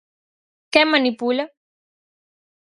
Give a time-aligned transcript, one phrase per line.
[0.73, 1.45] ¿Quen manipula?